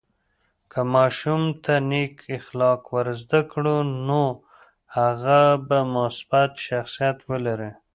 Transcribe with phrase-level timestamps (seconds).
[0.71, 3.77] که ماشوم ته نیک اخلاق ورزده کړو،
[4.07, 4.23] نو
[4.95, 7.71] هغه به مثبت شخصیت ولري.